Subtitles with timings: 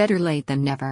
[0.00, 0.90] Better late than never.